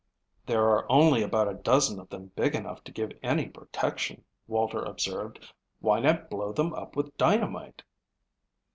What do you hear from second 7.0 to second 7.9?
dynamite?"